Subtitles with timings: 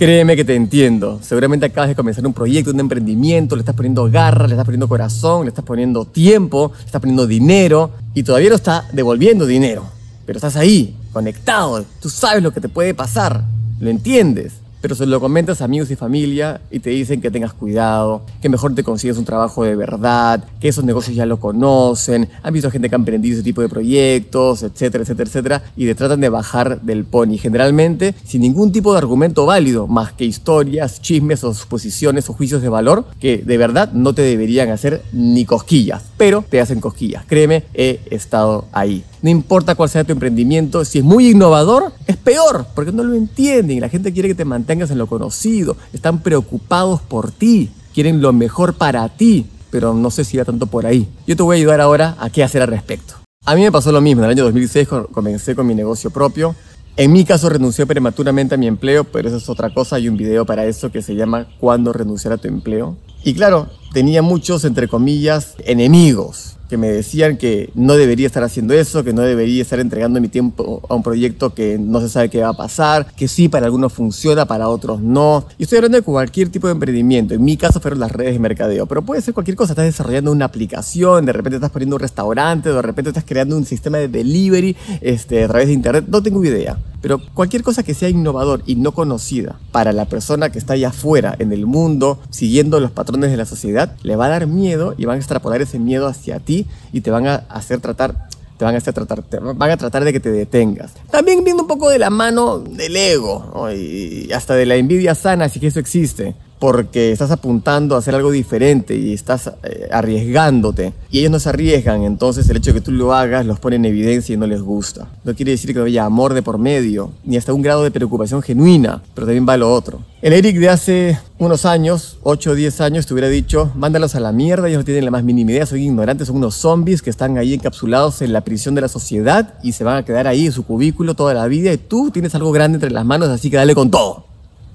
[0.00, 1.20] Créeme que te entiendo.
[1.22, 4.88] Seguramente acabas de comenzar un proyecto, un emprendimiento, le estás poniendo garra, le estás poniendo
[4.88, 9.84] corazón, le estás poniendo tiempo, le estás poniendo dinero y todavía no está devolviendo dinero.
[10.24, 13.44] Pero estás ahí, conectado, tú sabes lo que te puede pasar,
[13.78, 17.52] lo entiendes pero se lo comentas a amigos y familia y te dicen que tengas
[17.52, 22.28] cuidado, que mejor te consigas un trabajo de verdad, que esos negocios ya lo conocen,
[22.42, 25.94] han visto gente que ha emprendido ese tipo de proyectos, etcétera, etcétera, etcétera, y te
[25.94, 31.00] tratan de bajar del pony, generalmente sin ningún tipo de argumento válido, más que historias,
[31.00, 35.44] chismes o suposiciones o juicios de valor que de verdad no te deberían hacer ni
[35.44, 37.24] cosquillas, pero te hacen cosquillas.
[37.26, 39.04] Créeme, he estado ahí.
[39.22, 43.14] No importa cuál sea tu emprendimiento, si es muy innovador, es peor, porque no lo
[43.14, 43.80] entienden.
[43.80, 48.32] La gente quiere que te mantengas en lo conocido, están preocupados por ti, quieren lo
[48.32, 51.06] mejor para ti, pero no sé si va tanto por ahí.
[51.26, 53.14] Yo te voy a ayudar ahora a qué hacer al respecto.
[53.44, 56.54] A mí me pasó lo mismo, en el año 2006 comencé con mi negocio propio.
[56.96, 60.16] En mi caso renuncié prematuramente a mi empleo, pero eso es otra cosa, hay un
[60.16, 62.96] video para eso que se llama ¿Cuándo renunciar a tu empleo?
[63.22, 68.74] Y claro, tenía muchos, entre comillas, enemigos que me decían que no debería estar haciendo
[68.74, 72.30] eso, que no debería estar entregando mi tiempo a un proyecto que no se sabe
[72.30, 75.44] qué va a pasar, que sí, para algunos funciona, para otros no.
[75.58, 77.34] Y estoy hablando de cualquier tipo de emprendimiento.
[77.34, 79.72] En mi caso fueron las redes de mercadeo, pero puede ser cualquier cosa.
[79.72, 83.66] Estás desarrollando una aplicación, de repente estás poniendo un restaurante, de repente estás creando un
[83.66, 86.04] sistema de delivery este, a través de internet.
[86.06, 86.78] No tengo idea.
[87.00, 90.88] Pero cualquier cosa que sea innovador y no conocida para la persona que está allá
[90.88, 94.94] afuera en el mundo, siguiendo los patrones de la sociedad, le va a dar miedo
[94.98, 98.66] y van a extrapolar ese miedo hacia ti y te van a hacer tratar te
[98.66, 100.92] van a hacer tratar, te van a tratar de que te detengas.
[101.10, 105.48] También viendo un poco de la mano del ego y hasta de la envidia sana,
[105.48, 110.92] si que eso existe porque estás apuntando a hacer algo diferente y estás eh, arriesgándote.
[111.10, 113.76] Y ellos no se arriesgan, entonces el hecho de que tú lo hagas los pone
[113.76, 115.08] en evidencia y no les gusta.
[115.24, 117.90] No quiere decir que no haya amor de por medio, ni hasta un grado de
[117.90, 120.00] preocupación genuina, pero también va lo otro.
[120.20, 124.20] El Eric de hace unos años, 8 o 10 años, te hubiera dicho, mándalos a
[124.20, 127.08] la mierda, ellos no tienen la más mínima idea, son ignorantes, son unos zombies que
[127.08, 130.44] están ahí encapsulados en la prisión de la sociedad y se van a quedar ahí
[130.44, 133.48] en su cubículo toda la vida y tú tienes algo grande entre las manos, así
[133.48, 134.26] que dale con todo.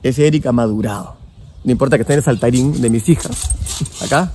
[0.02, 1.25] Ese Eric ha madurado.
[1.66, 3.50] No importa que esté en el saltarín de mis hijas.
[4.00, 4.32] Acá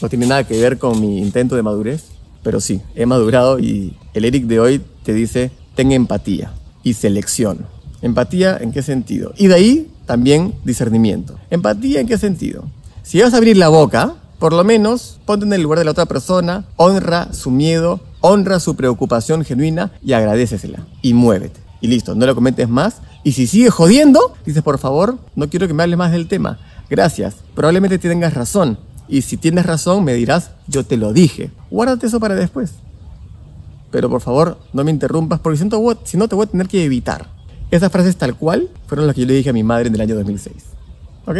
[0.00, 2.04] no tiene nada que ver con mi intento de madurez,
[2.42, 7.66] pero sí, he madurado y el Eric de hoy te dice, ten empatía y selección.
[8.00, 9.34] Empatía en qué sentido?
[9.36, 11.38] Y de ahí también discernimiento.
[11.50, 12.64] Empatía en qué sentido?
[13.02, 15.90] Si vas a abrir la boca, por lo menos ponte en el lugar de la
[15.90, 20.86] otra persona, honra su miedo, honra su preocupación genuina y agradecesela.
[21.02, 21.60] Y muévete.
[21.82, 25.68] Y listo, no lo comentes más y si sigue jodiendo, dices, por favor, no quiero
[25.68, 26.58] que me hables más del tema.
[26.90, 27.36] Gracias.
[27.54, 28.78] Probablemente tengas razón.
[29.08, 31.50] Y si tienes razón, me dirás, yo te lo dije.
[31.70, 32.72] Guárdate eso para después.
[33.90, 35.64] Pero por favor, no me interrumpas, porque si
[36.16, 37.28] no, te voy a tener que evitar.
[37.70, 40.00] Esas frases tal cual fueron las que yo le dije a mi madre en el
[40.00, 40.54] año 2006.
[41.26, 41.36] ¿Ok?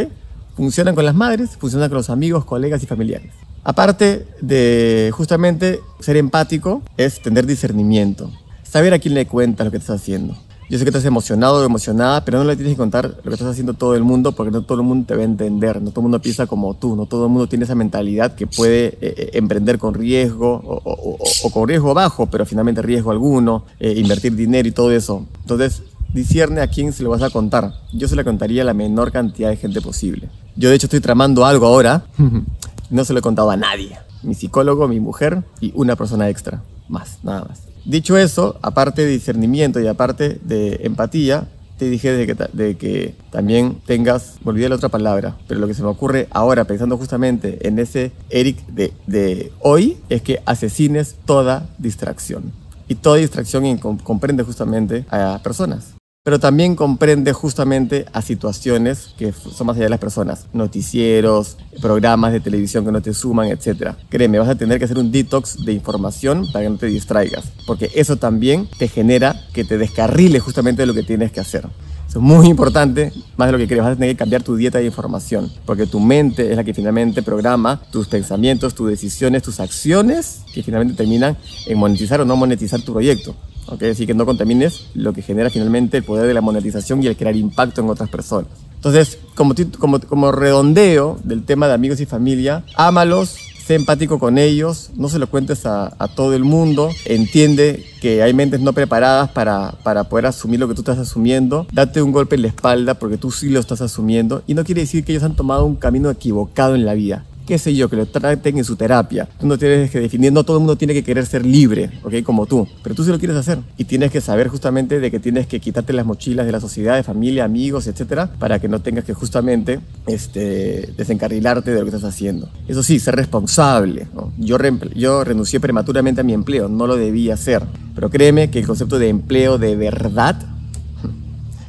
[0.56, 3.32] Funcionan con las madres, funcionan con los amigos, colegas y familiares.
[3.64, 8.30] Aparte de justamente ser empático, es tener discernimiento.
[8.62, 10.36] Saber a quién le cuentas lo que estás haciendo.
[10.72, 13.34] Yo sé que estás emocionado o emocionada, pero no le tienes que contar lo que
[13.34, 15.90] estás haciendo todo el mundo porque no todo el mundo te va a entender, no
[15.90, 18.86] todo el mundo piensa como tú, no todo el mundo tiene esa mentalidad que puede
[18.86, 24.34] eh, eh, emprender con riesgo o, con riesgo bajo, pero finalmente riesgo alguno, eh, invertir
[24.34, 25.26] dinero y todo eso.
[25.42, 25.82] Entonces,
[26.14, 27.74] discierne a quién se lo vas a contar.
[27.92, 30.30] Yo se lo contaría a la menor cantidad de gente posible.
[30.56, 32.06] Yo de hecho estoy tramando algo ahora,
[32.88, 33.98] no se lo he contado a nadie.
[34.22, 37.62] Mi psicólogo, mi mujer y una persona extra, más, nada más.
[37.84, 41.48] Dicho eso, aparte de discernimiento y aparte de empatía,
[41.78, 45.82] te dije de que, también tengas, me olvidé la otra palabra, pero lo que se
[45.82, 51.68] me ocurre ahora, pensando justamente en ese Eric de, de hoy, es que asesines toda
[51.78, 52.52] distracción.
[52.86, 55.94] Y toda distracción comprende justamente a personas
[56.24, 62.32] pero también comprende justamente a situaciones que son más allá de las personas, noticieros, programas
[62.32, 63.94] de televisión que no te suman, etc.
[64.08, 67.50] Créeme, vas a tener que hacer un detox de información para que no te distraigas,
[67.66, 71.66] porque eso también te genera que te descarrile justamente de lo que tienes que hacer.
[72.08, 74.54] Eso es muy importante, más de lo que quieres, vas a tener que cambiar tu
[74.54, 79.42] dieta de información, porque tu mente es la que finalmente programa tus pensamientos, tus decisiones,
[79.42, 81.36] tus acciones, que finalmente terminan
[81.66, 83.34] en monetizar o no monetizar tu proyecto.
[83.66, 83.82] ¿Ok?
[83.84, 87.16] Así que no contamines lo que genera finalmente el poder de la monetización y el
[87.16, 88.50] crear impacto en otras personas.
[88.74, 94.38] Entonces, como, como, como redondeo del tema de amigos y familia, ámalos, sé empático con
[94.38, 98.72] ellos, no se lo cuentes a, a, todo el mundo, entiende que hay mentes no
[98.72, 102.48] preparadas para, para poder asumir lo que tú estás asumiendo, date un golpe en la
[102.48, 105.64] espalda porque tú sí lo estás asumiendo y no quiere decir que ellos han tomado
[105.64, 107.24] un camino equivocado en la vida.
[107.46, 109.28] Qué sé yo, que lo traten en su terapia.
[109.38, 112.22] Tú no tienes que definir, no todo el mundo tiene que querer ser libre, ¿ok?
[112.22, 113.58] Como tú, pero tú sí lo quieres hacer.
[113.76, 116.96] Y tienes que saber justamente de que tienes que quitarte las mochilas de la sociedad,
[116.96, 121.94] de familia, amigos, etcétera, para que no tengas que justamente este, desencarrilarte de lo que
[121.94, 122.48] estás haciendo.
[122.68, 124.06] Eso sí, ser responsable.
[124.38, 124.58] Yo,
[124.94, 127.64] yo renuncié prematuramente a mi empleo, no lo debía hacer.
[127.94, 130.36] Pero créeme que el concepto de empleo de verdad,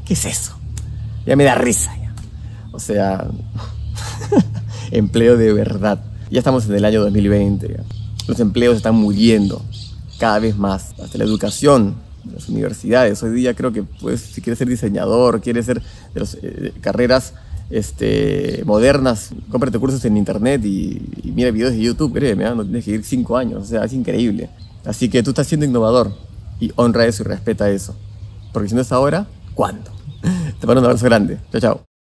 [0.06, 0.58] ¿qué es eso?
[1.26, 1.96] Ya me da risa.
[1.98, 2.14] Ya.
[2.72, 3.28] O sea,
[4.94, 6.00] empleo de verdad.
[6.30, 7.78] Ya estamos en el año 2020.
[8.28, 9.62] Los empleos están muriendo
[10.20, 10.94] cada vez más.
[11.02, 11.96] Hasta la educación,
[12.32, 13.22] las universidades.
[13.24, 15.82] Hoy día creo que pues, si quieres ser diseñador, quieres ser
[16.14, 17.34] de las eh, carreras
[17.70, 21.02] este, modernas, cómprate cursos en internet y,
[21.34, 22.54] mira videos de YouTube, créeme, ¿ah?
[22.54, 24.50] no tienes que ir cinco años, o sea, es increíble.
[24.86, 26.14] Así que tú estás siendo innovador
[26.60, 27.96] y honra eso y respeta eso.
[28.52, 29.26] Porque si no es ahora,
[29.56, 29.92] ¿cuándo?
[30.60, 31.40] Te mando un abrazo grande.
[31.52, 31.93] Chao, chao.